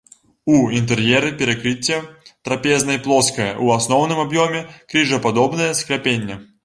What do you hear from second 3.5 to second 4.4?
у асноўным